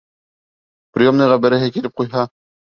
[0.97, 2.29] Приемныйға берәйһе килеп ҡуйһа?